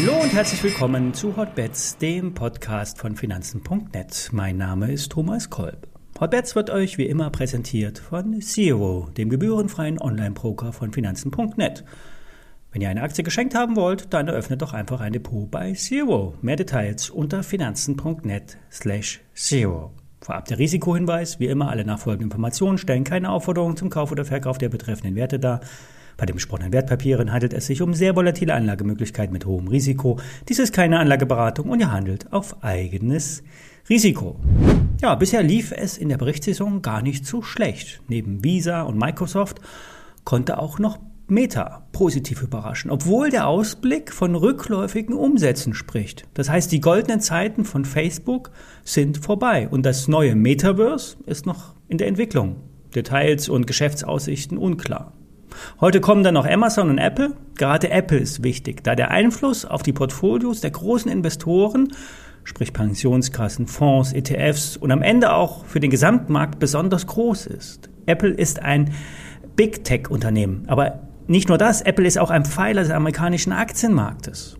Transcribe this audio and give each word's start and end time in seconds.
Hallo 0.00 0.22
und 0.22 0.32
herzlich 0.32 0.62
willkommen 0.62 1.12
zu 1.12 1.36
Hotbets, 1.36 1.98
dem 1.98 2.32
Podcast 2.32 2.98
von 2.98 3.16
Finanzen.net. 3.16 4.28
Mein 4.30 4.56
Name 4.56 4.92
ist 4.92 5.10
Thomas 5.10 5.50
Kolb. 5.50 5.88
Hotbets 6.20 6.54
wird 6.54 6.70
euch 6.70 6.98
wie 6.98 7.06
immer 7.06 7.30
präsentiert 7.30 7.98
von 7.98 8.40
Zero, 8.40 9.08
dem 9.16 9.28
gebührenfreien 9.28 10.00
Online-Broker 10.00 10.72
von 10.72 10.92
Finanzen.net. 10.92 11.84
Wenn 12.70 12.80
ihr 12.80 12.90
eine 12.90 13.02
Aktie 13.02 13.24
geschenkt 13.24 13.56
haben 13.56 13.74
wollt, 13.74 14.14
dann 14.14 14.28
eröffnet 14.28 14.62
doch 14.62 14.72
einfach 14.72 15.00
ein 15.00 15.14
Depot 15.14 15.50
bei 15.50 15.72
Zero. 15.72 16.34
Mehr 16.42 16.54
Details 16.54 17.10
unter 17.10 17.42
finanzen.net 17.42 18.56
slash 18.70 19.18
zero. 19.34 19.90
Vorab 20.20 20.44
der 20.44 20.60
Risikohinweis. 20.60 21.40
Wie 21.40 21.46
immer, 21.46 21.70
alle 21.70 21.84
nachfolgenden 21.84 22.26
Informationen 22.26 22.78
stellen 22.78 23.02
keine 23.02 23.30
Aufforderung 23.30 23.76
zum 23.76 23.90
Kauf 23.90 24.12
oder 24.12 24.24
Verkauf 24.24 24.58
der 24.58 24.68
betreffenden 24.68 25.16
Werte 25.16 25.40
dar. 25.40 25.58
Bei 26.18 26.26
den 26.26 26.34
besprochenen 26.34 26.72
Wertpapieren 26.72 27.32
handelt 27.32 27.52
es 27.52 27.66
sich 27.66 27.80
um 27.80 27.94
sehr 27.94 28.16
volatile 28.16 28.52
Anlagemöglichkeiten 28.52 29.32
mit 29.32 29.46
hohem 29.46 29.68
Risiko. 29.68 30.18
Dies 30.48 30.58
ist 30.58 30.74
keine 30.74 30.98
Anlageberatung 30.98 31.70
und 31.70 31.78
ihr 31.78 31.92
handelt 31.92 32.32
auf 32.32 32.64
eigenes 32.64 33.44
Risiko. 33.88 34.34
Ja, 35.00 35.14
bisher 35.14 35.44
lief 35.44 35.70
es 35.70 35.96
in 35.96 36.08
der 36.08 36.18
Berichtssaison 36.18 36.82
gar 36.82 37.02
nicht 37.02 37.24
so 37.24 37.40
schlecht. 37.40 38.02
Neben 38.08 38.42
Visa 38.42 38.82
und 38.82 38.98
Microsoft 38.98 39.60
konnte 40.24 40.58
auch 40.58 40.80
noch 40.80 40.98
Meta 41.28 41.86
positiv 41.92 42.42
überraschen, 42.42 42.90
obwohl 42.90 43.30
der 43.30 43.46
Ausblick 43.46 44.12
von 44.12 44.34
rückläufigen 44.34 45.14
Umsätzen 45.14 45.72
spricht. 45.72 46.26
Das 46.34 46.50
heißt, 46.50 46.72
die 46.72 46.80
goldenen 46.80 47.20
Zeiten 47.20 47.64
von 47.64 47.84
Facebook 47.84 48.50
sind 48.82 49.18
vorbei 49.18 49.68
und 49.68 49.86
das 49.86 50.08
neue 50.08 50.34
Metaverse 50.34 51.16
ist 51.26 51.46
noch 51.46 51.76
in 51.86 51.98
der 51.98 52.08
Entwicklung. 52.08 52.56
Details 52.92 53.48
und 53.48 53.68
Geschäftsaussichten 53.68 54.58
unklar. 54.58 55.12
Heute 55.80 56.00
kommen 56.00 56.24
dann 56.24 56.34
noch 56.34 56.46
Amazon 56.46 56.90
und 56.90 56.98
Apple. 56.98 57.34
Gerade 57.56 57.90
Apple 57.90 58.18
ist 58.18 58.42
wichtig, 58.42 58.84
da 58.84 58.94
der 58.94 59.10
Einfluss 59.10 59.64
auf 59.64 59.82
die 59.82 59.92
Portfolios 59.92 60.60
der 60.60 60.70
großen 60.70 61.10
Investoren, 61.10 61.88
sprich 62.44 62.72
Pensionskassen, 62.72 63.66
Fonds, 63.66 64.12
ETFs 64.12 64.76
und 64.76 64.90
am 64.90 65.02
Ende 65.02 65.32
auch 65.32 65.64
für 65.64 65.80
den 65.80 65.90
Gesamtmarkt 65.90 66.58
besonders 66.58 67.06
groß 67.06 67.46
ist. 67.46 67.90
Apple 68.06 68.30
ist 68.30 68.62
ein 68.62 68.92
Big 69.56 69.84
Tech 69.84 70.10
Unternehmen, 70.10 70.64
aber 70.66 71.00
nicht 71.26 71.48
nur 71.48 71.58
das, 71.58 71.82
Apple 71.82 72.06
ist 72.06 72.18
auch 72.18 72.30
ein 72.30 72.44
Pfeiler 72.44 72.82
des 72.82 72.90
amerikanischen 72.90 73.52
Aktienmarktes. 73.52 74.56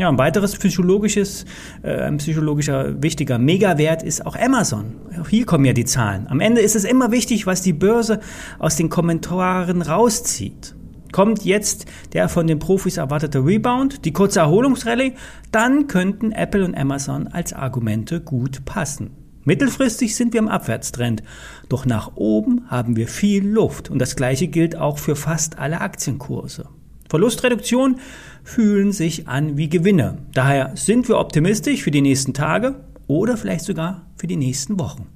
Ja, 0.00 0.08
ein 0.08 0.16
weiteres 0.16 0.56
psychologisches, 0.56 1.44
äh, 1.82 1.92
ein 1.92 2.16
psychologischer 2.16 3.02
wichtiger 3.02 3.36
Megawert 3.36 4.02
ist 4.02 4.24
auch 4.24 4.34
Amazon. 4.34 4.94
Auch 5.20 5.28
hier 5.28 5.44
kommen 5.44 5.66
ja 5.66 5.74
die 5.74 5.84
Zahlen. 5.84 6.26
Am 6.26 6.40
Ende 6.40 6.62
ist 6.62 6.74
es 6.74 6.84
immer 6.84 7.10
wichtig, 7.10 7.44
was 7.44 7.60
die 7.60 7.74
Börse 7.74 8.20
aus 8.58 8.76
den 8.76 8.88
Kommentaren 8.88 9.82
rauszieht. 9.82 10.74
Kommt 11.12 11.44
jetzt 11.44 11.84
der 12.14 12.30
von 12.30 12.46
den 12.46 12.58
Profis 12.58 12.96
erwartete 12.96 13.44
Rebound, 13.44 14.06
die 14.06 14.14
kurze 14.14 14.40
Erholungsrallye, 14.40 15.12
dann 15.52 15.86
könnten 15.86 16.32
Apple 16.32 16.64
und 16.64 16.74
Amazon 16.74 17.28
als 17.28 17.52
Argumente 17.52 18.22
gut 18.22 18.64
passen. 18.64 19.10
Mittelfristig 19.44 20.16
sind 20.16 20.32
wir 20.32 20.40
im 20.40 20.48
Abwärtstrend, 20.48 21.22
doch 21.68 21.84
nach 21.84 22.12
oben 22.14 22.70
haben 22.70 22.96
wir 22.96 23.06
viel 23.06 23.46
Luft 23.46 23.90
und 23.90 23.98
das 23.98 24.16
gleiche 24.16 24.48
gilt 24.48 24.76
auch 24.76 24.96
für 24.96 25.14
fast 25.14 25.58
alle 25.58 25.82
Aktienkurse. 25.82 26.70
Verlustreduktion 27.10 27.96
fühlen 28.44 28.92
sich 28.92 29.26
an 29.26 29.56
wie 29.56 29.68
Gewinne. 29.68 30.18
Daher 30.32 30.70
sind 30.76 31.08
wir 31.08 31.18
optimistisch 31.18 31.82
für 31.82 31.90
die 31.90 32.02
nächsten 32.02 32.34
Tage 32.34 32.84
oder 33.08 33.36
vielleicht 33.36 33.64
sogar 33.64 34.06
für 34.16 34.28
die 34.28 34.36
nächsten 34.36 34.78
Wochen. 34.78 35.08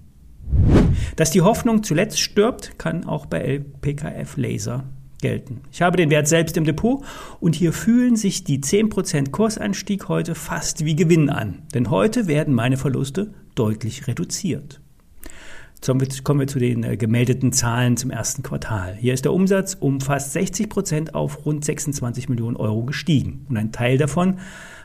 Dass 1.14 1.30
die 1.30 1.42
Hoffnung 1.42 1.84
zuletzt 1.84 2.18
stirbt, 2.18 2.80
kann 2.80 3.04
auch 3.04 3.26
bei 3.26 3.38
LPKF 3.38 4.36
Laser 4.36 4.84
gelten. 5.22 5.60
Ich 5.70 5.82
habe 5.82 5.96
den 5.96 6.10
Wert 6.10 6.26
selbst 6.26 6.56
im 6.56 6.64
Depot 6.64 7.04
und 7.38 7.54
hier 7.54 7.72
fühlen 7.72 8.16
sich 8.16 8.42
die 8.42 8.58
10% 8.58 9.30
Kursanstieg 9.30 10.08
heute 10.08 10.34
fast 10.34 10.84
wie 10.84 10.96
Gewinn 10.96 11.30
an. 11.30 11.62
Denn 11.74 11.90
heute 11.90 12.26
werden 12.26 12.54
meine 12.54 12.76
Verluste 12.76 13.32
deutlich 13.54 14.08
reduziert. 14.08 14.80
Jetzt 15.82 16.24
kommen 16.24 16.40
wir 16.40 16.46
zu 16.46 16.58
den 16.58 16.82
äh, 16.82 16.96
gemeldeten 16.96 17.52
Zahlen 17.52 17.96
zum 17.96 18.10
ersten 18.10 18.42
Quartal. 18.42 18.94
Hier 18.94 19.12
ist 19.12 19.24
der 19.24 19.32
Umsatz 19.32 19.76
um 19.78 20.00
fast 20.00 20.32
60 20.32 20.68
Prozent 20.68 21.14
auf 21.14 21.44
rund 21.44 21.64
26 21.64 22.28
Millionen 22.28 22.56
Euro 22.56 22.84
gestiegen. 22.84 23.44
Und 23.48 23.56
ein 23.56 23.72
Teil 23.72 23.98
davon 23.98 24.38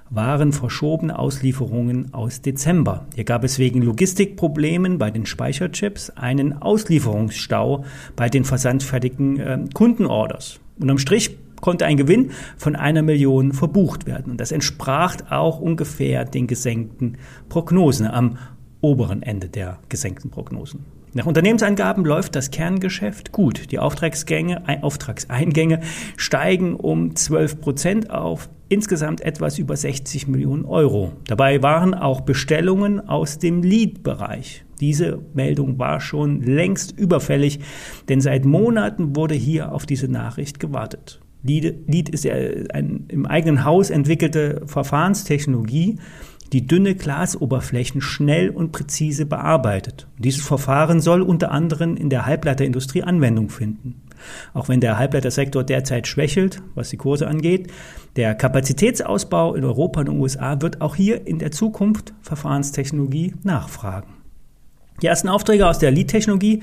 waren 0.10 0.52
verschobene 0.52 1.18
Auslieferungen 1.18 2.14
aus 2.14 2.42
Dezember. 2.42 3.06
Hier 3.16 3.24
gab 3.24 3.44
es 3.44 3.60
wegen 3.60 3.82
Logistikproblemen 3.82 4.98
bei 4.98 5.12
den 5.12 5.26
Speicherchips 5.26 6.10
einen 6.12 6.62
Auslieferungsstau 6.62 7.86
bei 8.16 8.30
den 8.30 8.44
versandfertigen 8.44 9.40
äh, 9.40 9.60
Kundenorders. 9.74 10.60
Und 10.80 10.90
am 10.90 10.98
Strich 10.98 11.38
konnte 11.62 11.86
ein 11.86 11.98
Gewinn 11.98 12.32
von 12.58 12.76
einer 12.76 13.02
Million 13.02 13.54
verbucht 13.54 14.06
werden. 14.06 14.32
Und 14.32 14.42
das 14.42 14.52
entsprach 14.52 15.18
auch 15.30 15.60
ungefähr 15.60 16.26
den 16.26 16.48
gesenkten 16.48 17.18
Prognosen 17.50 18.08
am 18.08 18.38
oberen 18.82 19.22
Ende 19.24 19.50
der 19.50 19.80
gesenkten 19.90 20.32
Prognosen. 20.32 20.86
Nach 21.14 21.26
Unternehmensangaben 21.26 22.06
läuft 22.06 22.36
das 22.36 22.52
Kerngeschäft 22.52 23.32
gut. 23.32 23.72
Die 23.72 23.80
Auftragsgänge, 23.80 24.84
Auftragseingänge 24.84 25.80
steigen 26.18 26.76
um 26.76 27.16
12 27.16 27.62
Prozent 27.62 28.10
auf 28.12 28.48
insgesamt 28.70 29.22
etwas 29.22 29.58
über 29.58 29.76
60 29.76 30.28
Millionen 30.28 30.66
Euro. 30.66 31.14
Dabei 31.26 31.64
waren 31.64 31.96
auch 31.96 32.22
Bestellungen 32.22 33.10
aus 33.10 33.40
dem 33.40 33.64
Lead-Bereich. 33.64 34.66
Diese 34.80 35.20
Meldung 35.34 35.80
war 35.80 36.00
schon 36.00 36.44
längst 36.44 36.98
überfällig, 36.98 37.60
denn 38.08 38.22
seit 38.22 38.46
Monaten 38.46 39.16
wurde 39.16 39.34
hier 39.34 39.72
auf 39.72 39.88
diese 39.88 40.08
Nachricht 40.08 40.60
gewartet. 40.60 41.20
Lead, 41.42 42.10
ist 42.10 42.26
ja 42.26 42.34
eine 42.34 43.00
im 43.08 43.26
eigenen 43.26 43.64
Haus 43.64 43.90
entwickelte 43.90 44.62
Verfahrenstechnologie, 44.66 45.98
die 46.54 46.66
dünne 46.66 46.96
Glasoberflächen 46.96 48.02
schnell 48.02 48.50
und 48.50 48.72
präzise 48.72 49.26
bearbeitet. 49.26 50.08
Dieses 50.18 50.42
Verfahren 50.44 51.00
soll 51.00 51.22
unter 51.22 51.52
anderem 51.52 51.96
in 51.96 52.10
der 52.10 52.26
Halbleiterindustrie 52.26 53.04
Anwendung 53.04 53.50
finden. 53.50 54.02
Auch 54.54 54.68
wenn 54.68 54.82
der 54.82 54.98
Halbleitersektor 54.98 55.64
derzeit 55.64 56.08
schwächelt, 56.08 56.62
was 56.76 56.90
die 56.90 56.98
Kurse 56.98 57.28
angeht, 57.28 57.72
der 58.16 58.36
Kapazitätsausbau 58.36 59.56
in 59.56 59.64
Europa 59.64 60.02
und 60.02 60.10
USA 60.10 60.62
wird 60.62 60.82
auch 60.82 60.96
hier 60.96 61.26
in 61.26 61.40
der 61.40 61.52
Zukunft 61.52 62.14
Verfahrenstechnologie 62.22 63.36
nachfragen. 63.44 64.16
Die 65.02 65.08
ersten 65.08 65.30
Aufträge 65.30 65.68
aus 65.68 65.80
der 65.80 65.92
Lead-Technologie 65.92 66.62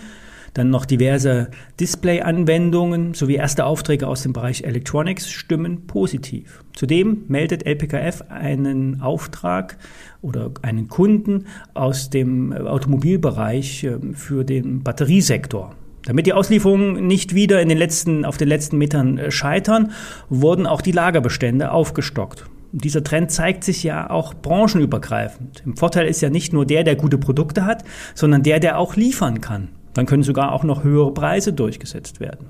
dann 0.57 0.71
noch 0.71 0.87
diverse 0.87 1.49
Display-Anwendungen 1.79 3.15
sowie 3.15 3.35
erste 3.35 3.67
Aufträge 3.67 4.09
aus 4.09 4.23
dem 4.23 4.33
Bereich 4.33 4.65
Electronics 4.65 5.31
stimmen 5.31 5.87
positiv. 5.87 6.65
Zudem 6.75 7.25
meldet 7.29 7.67
LPKF 7.67 8.25
einen 8.31 9.03
Auftrag 9.03 9.77
oder 10.23 10.51
einen 10.63 10.89
Kunden 10.89 11.47
aus 11.75 12.11
dem 12.11 12.53
Automobilbereich 12.53 13.85
ähm, 13.85 14.15
für 14.15 14.45
den 14.45 14.83
Batteriesektor. 14.83 15.75
Damit 16.07 16.27
die 16.27 16.33
Auslieferungen 16.33 17.07
nicht 17.07 17.35
wieder 17.35 17.61
in 17.61 17.69
den 17.69 17.79
letzten, 17.79 18.25
auf 18.25 18.37
den 18.37 18.49
letzten 18.49 18.79
Metern 18.79 19.19
äh, 19.19 19.31
scheitern, 19.31 19.93
wurden 20.31 20.67
auch 20.67 20.81
die 20.81 20.93
Lagerbestände 20.93 21.71
aufgestockt. 21.71 22.47
dieser 22.73 23.05
Trend 23.05 23.31
zeigt 23.31 23.65
sich 23.65 23.83
ja 23.83 24.09
auch 24.09 24.33
branchenübergreifend. 24.33 25.63
Im 25.67 25.77
Vorteil 25.77 26.07
ist 26.07 26.23
ja 26.23 26.31
nicht 26.31 26.53
nur 26.53 26.65
der, 26.65 26.85
der 26.85 26.97
gute 26.97 27.19
Produkte 27.19 27.67
hat, 27.67 27.85
sondern 28.15 28.43
der, 28.43 28.61
der 28.61 28.79
auch 28.79 28.97
liefern 28.97 29.41
kann. 29.41 29.69
Dann 29.97 30.05
können 30.05 30.23
sogar 30.23 30.53
auch 30.53 30.63
noch 30.63 30.85
höhere 30.85 31.15
Preise 31.15 31.55
durchgesetzt 31.55 32.21
werden. 32.21 32.49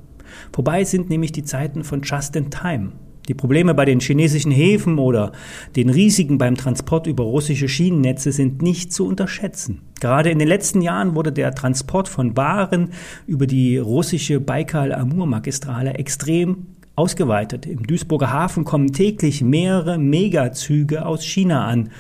Vorbei 0.52 0.82
sind 0.82 1.08
nämlich 1.08 1.30
die 1.30 1.44
Zeiten 1.44 1.84
von 1.84 2.02
Just 2.02 2.34
in 2.34 2.50
Time. 2.50 2.90
Die 3.28 3.34
Probleme 3.34 3.72
bei 3.72 3.84
den 3.84 4.00
chinesischen 4.00 4.50
Häfen 4.50 4.98
oder 4.98 5.30
den 5.76 5.88
Risiken 5.88 6.38
beim 6.38 6.56
Transport 6.56 7.06
über 7.06 7.22
russische 7.22 7.68
Schienennetze 7.68 8.32
sind 8.32 8.62
nicht 8.62 8.92
zu 8.92 9.06
unterschätzen. 9.06 9.82
Gerade 10.00 10.30
in 10.30 10.40
den 10.40 10.48
letzten 10.48 10.80
Jahren 10.80 11.14
wurde 11.14 11.30
der 11.30 11.54
Transport 11.54 12.08
von 12.08 12.36
Waren 12.36 12.90
über 13.28 13.46
die 13.46 13.78
russische 13.78 14.40
Baikal-Amur-Magistrale 14.40 15.94
extrem 15.94 16.66
ausgeweitet. 16.96 17.64
Im 17.64 17.86
Duisburger 17.86 18.32
Hafen 18.32 18.64
kommen 18.64 18.92
täglich 18.92 19.42
mehrere 19.42 19.98
Megazüge 19.98 21.06
aus 21.06 21.24
China 21.24 21.66
an. 21.66 21.90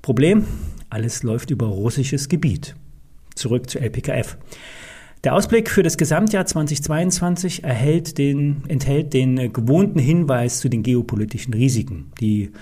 Problem? 0.00 0.46
Alles 0.88 1.22
läuft 1.22 1.50
über 1.50 1.66
russisches 1.66 2.30
Gebiet. 2.30 2.76
Zurück 3.34 3.68
zu 3.68 3.78
LPKF. 3.78 4.38
Der 5.26 5.34
Ausblick 5.34 5.70
für 5.70 5.82
das 5.82 5.98
Gesamtjahr 5.98 6.46
2022 6.46 7.64
erhält 7.64 8.16
den, 8.16 8.62
enthält 8.68 9.12
den 9.12 9.36
äh, 9.38 9.48
gewohnten 9.48 9.98
Hinweis 9.98 10.60
zu 10.60 10.68
den 10.68 10.84
geopolitischen 10.84 11.52
Risiken. 11.52 12.12
Die 12.20 12.52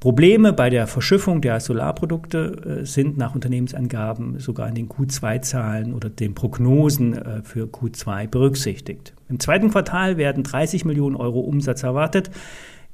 Probleme 0.00 0.54
bei 0.54 0.70
der 0.70 0.86
Verschiffung 0.86 1.42
der 1.42 1.60
Solarprodukte 1.60 2.80
äh, 2.80 2.86
sind 2.86 3.18
nach 3.18 3.34
Unternehmensangaben 3.34 4.38
sogar 4.38 4.70
in 4.70 4.74
den 4.74 4.88
Q2-Zahlen 4.88 5.92
oder 5.92 6.08
den 6.08 6.34
Prognosen 6.34 7.12
äh, 7.12 7.42
für 7.42 7.66
Q2 7.66 8.26
berücksichtigt. 8.28 9.12
Im 9.28 9.38
zweiten 9.38 9.70
Quartal 9.70 10.16
werden 10.16 10.44
30 10.44 10.86
Millionen 10.86 11.16
Euro 11.16 11.40
Umsatz 11.40 11.82
erwartet 11.82 12.30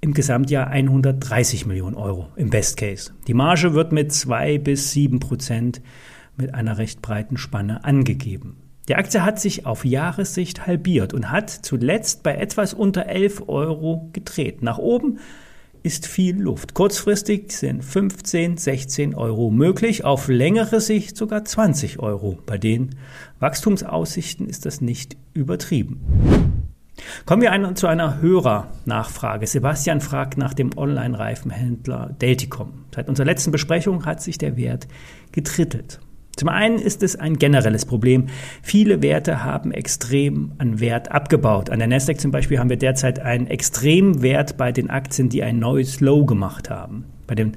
im 0.00 0.12
Gesamtjahr 0.12 0.66
130 0.66 1.66
Millionen 1.66 1.94
Euro 1.94 2.26
im 2.34 2.50
Best 2.50 2.78
Case. 2.78 3.12
Die 3.28 3.34
Marge 3.34 3.74
wird 3.74 3.92
mit 3.92 4.12
zwei 4.12 4.58
bis 4.58 4.90
sieben 4.90 5.20
Prozent 5.20 5.80
mit 6.36 6.52
einer 6.52 6.78
recht 6.78 7.00
breiten 7.00 7.36
Spanne 7.36 7.84
angegeben. 7.84 8.56
Die 8.90 8.96
Aktie 8.96 9.24
hat 9.24 9.38
sich 9.38 9.66
auf 9.66 9.84
Jahressicht 9.84 10.66
halbiert 10.66 11.14
und 11.14 11.30
hat 11.30 11.48
zuletzt 11.48 12.24
bei 12.24 12.34
etwas 12.34 12.74
unter 12.74 13.06
11 13.06 13.44
Euro 13.48 14.10
gedreht. 14.12 14.64
Nach 14.64 14.78
oben 14.78 15.20
ist 15.84 16.08
viel 16.08 16.36
Luft. 16.36 16.74
Kurzfristig 16.74 17.52
sind 17.52 17.84
15, 17.84 18.56
16 18.56 19.14
Euro 19.14 19.52
möglich, 19.52 20.04
auf 20.04 20.26
längere 20.26 20.80
Sicht 20.80 21.16
sogar 21.16 21.44
20 21.44 22.00
Euro. 22.00 22.40
Bei 22.46 22.58
den 22.58 22.96
Wachstumsaussichten 23.38 24.48
ist 24.48 24.66
das 24.66 24.80
nicht 24.80 25.16
übertrieben. 25.34 26.64
Kommen 27.26 27.42
wir 27.42 27.74
zu 27.76 27.86
einer 27.86 28.20
Hörernachfrage. 28.20 29.46
Sebastian 29.46 30.00
fragt 30.00 30.36
nach 30.36 30.52
dem 30.52 30.76
Online-Reifenhändler 30.76 32.16
Delticom. 32.20 32.86
Seit 32.92 33.08
unserer 33.08 33.26
letzten 33.26 33.52
Besprechung 33.52 34.04
hat 34.04 34.20
sich 34.20 34.36
der 34.36 34.56
Wert 34.56 34.88
getrittelt. 35.30 36.00
Zum 36.40 36.48
einen 36.48 36.78
ist 36.78 37.02
es 37.02 37.16
ein 37.16 37.36
generelles 37.36 37.84
Problem. 37.84 38.28
Viele 38.62 39.02
Werte 39.02 39.44
haben 39.44 39.72
extrem 39.72 40.52
an 40.56 40.80
Wert 40.80 41.12
abgebaut. 41.12 41.68
An 41.68 41.80
der 41.80 41.88
Nasdaq 41.88 42.18
zum 42.18 42.30
Beispiel 42.30 42.58
haben 42.58 42.70
wir 42.70 42.78
derzeit 42.78 43.18
einen 43.18 43.46
Extremwert 43.46 44.56
bei 44.56 44.72
den 44.72 44.88
Aktien, 44.88 45.28
die 45.28 45.42
ein 45.42 45.58
neues 45.58 46.00
Low 46.00 46.24
gemacht 46.24 46.70
haben. 46.70 47.04
Bei 47.26 47.34
dem 47.34 47.52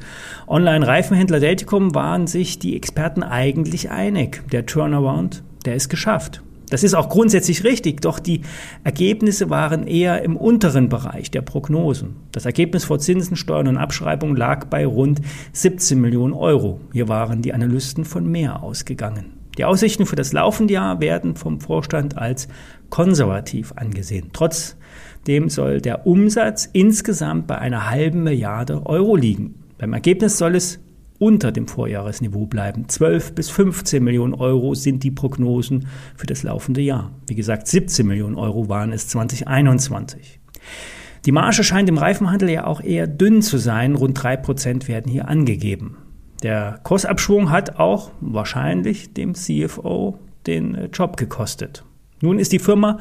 Online-Reifenhändler 0.50 1.40
Delticom 1.40 1.96
waren 1.96 2.28
sich 2.28 2.60
die 2.60 2.76
Experten 2.76 3.24
eigentlich 3.24 3.90
einig. 3.90 4.44
Der 4.52 4.66
Turnaround, 4.66 5.44
der 5.64 5.76
ist 5.76 5.88
geschafft. 5.88 6.44
Das 6.74 6.82
ist 6.82 6.96
auch 6.96 7.08
grundsätzlich 7.08 7.64
richtig, 7.64 8.02
doch 8.02 8.18
die 8.18 8.42
Ergebnisse 8.84 9.52
waren 9.52 9.86
eher 9.86 10.24
im 10.24 10.36
unteren 10.36 10.90
Bereich 10.90 11.30
der 11.30 11.44
Prognosen. 11.44 12.16
Das 12.32 12.46
Ergebnis 12.46 12.84
vor 12.84 12.98
Zinsen, 12.98 13.36
Steuern 13.36 13.68
und 13.68 13.78
Abschreibungen 13.78 14.36
lag 14.36 14.66
bei 14.66 14.84
rund 14.84 15.22
17 15.52 16.02
Millionen 16.02 16.34
Euro. 16.34 16.82
Hier 16.92 17.08
waren 17.08 17.44
die 17.44 17.54
Analysten 17.54 18.06
von 18.06 18.26
mehr 18.26 18.64
ausgegangen. 18.64 19.34
Die 19.60 19.66
Aussichten 19.66 20.08
für 20.08 20.16
das 20.16 20.34
laufende 20.34 20.74
Jahr 20.74 21.00
werden 21.00 21.36
vom 21.36 21.62
Vorstand 21.62 22.18
als 22.18 22.48
konservativ 22.90 23.74
angesehen. 23.74 24.32
Trotzdem 24.34 25.50
soll 25.50 25.80
der 25.80 26.08
Umsatz 26.08 26.68
insgesamt 26.74 27.46
bei 27.46 27.60
einer 27.60 27.92
halben 27.92 28.24
Milliarde 28.24 28.84
Euro 28.88 29.16
liegen. 29.16 29.54
Beim 29.78 29.94
Ergebnis 29.94 30.40
soll 30.40 30.56
es 30.56 30.80
unter 31.20 31.52
dem 31.52 31.68
Vorjahresniveau 31.68 32.46
bleiben. 32.46 32.90
12 32.90 33.36
bis 33.36 33.50
15 33.50 34.04
Millionen 34.04 34.34
Euro 34.34 34.76
sind 34.76 35.04
die 35.04 35.12
Prognosen 35.12 35.88
für 36.16 36.28
das 36.28 36.44
laufende 36.44 36.82
Jahr. 36.82 37.12
Wie 37.28 37.36
gesagt, 37.36 37.68
17 37.68 38.06
Millionen 38.06 38.36
Euro 38.36 38.70
waren 38.70 38.92
es 38.92 39.08
2021. 39.08 40.40
Die 41.26 41.32
Marge 41.32 41.64
scheint 41.64 41.88
im 41.88 41.98
Reifenhandel 41.98 42.50
ja 42.50 42.66
auch 42.66 42.82
eher 42.82 43.08
dünn 43.08 43.42
zu 43.42 43.58
sein. 43.58 43.96
Rund 43.96 44.20
3% 44.20 44.88
werden 44.88 45.10
hier 45.10 45.28
angegeben. 45.30 45.98
Der 46.42 46.82
Kursabschwung 46.84 47.50
hat 47.50 47.80
auch 47.80 48.12
wahrscheinlich 48.20 49.14
dem 49.14 49.34
CFO 49.34 50.20
den 50.46 50.76
äh, 50.76 50.86
Job 50.88 51.16
gekostet. 51.16 51.86
Nun 52.22 52.40
ist 52.40 52.52
die 52.52 52.60
Firma 52.60 53.00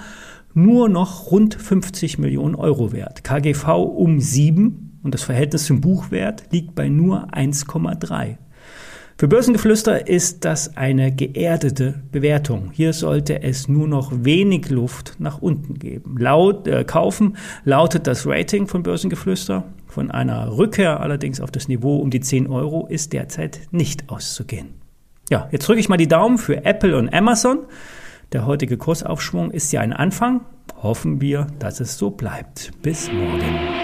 nur 0.54 0.88
noch 0.88 1.30
rund 1.30 1.54
50 1.54 2.18
Millionen 2.18 2.54
Euro 2.54 2.92
wert. 2.92 3.24
KGV 3.24 3.68
um 3.78 4.20
7 4.20 4.91
und 5.02 5.14
das 5.14 5.22
Verhältnis 5.22 5.64
zum 5.64 5.80
Buchwert 5.80 6.44
liegt 6.50 6.74
bei 6.74 6.88
nur 6.88 7.32
1,3. 7.34 8.36
Für 9.18 9.28
Börsengeflüster 9.28 10.08
ist 10.08 10.44
das 10.44 10.76
eine 10.76 11.12
geerdete 11.12 12.02
Bewertung. 12.10 12.70
Hier 12.72 12.92
sollte 12.92 13.42
es 13.42 13.68
nur 13.68 13.86
noch 13.86 14.10
wenig 14.12 14.68
Luft 14.68 15.14
nach 15.18 15.40
unten 15.40 15.78
geben. 15.78 16.16
Laut 16.18 16.66
äh, 16.66 16.82
kaufen 16.82 17.36
lautet 17.64 18.06
das 18.06 18.26
Rating 18.26 18.66
von 18.66 18.82
Börsengeflüster. 18.82 19.64
Von 19.86 20.10
einer 20.10 20.56
Rückkehr 20.56 20.98
allerdings 21.00 21.40
auf 21.40 21.52
das 21.52 21.68
Niveau 21.68 21.98
um 21.98 22.10
die 22.10 22.20
10 22.20 22.48
Euro 22.48 22.86
ist 22.88 23.12
derzeit 23.12 23.60
nicht 23.70 24.10
auszugehen. 24.10 24.70
Ja, 25.30 25.48
jetzt 25.52 25.68
drücke 25.68 25.80
ich 25.80 25.88
mal 25.88 25.98
die 25.98 26.08
Daumen 26.08 26.38
für 26.38 26.64
Apple 26.64 26.96
und 26.96 27.14
Amazon. 27.14 27.60
Der 28.32 28.46
heutige 28.46 28.76
Kursaufschwung 28.76 29.50
ist 29.50 29.70
ja 29.72 29.82
ein 29.82 29.92
Anfang. 29.92 30.40
Hoffen 30.82 31.20
wir, 31.20 31.46
dass 31.58 31.80
es 31.80 31.96
so 31.96 32.10
bleibt. 32.10 32.72
Bis 32.82 33.12
morgen. 33.12 33.81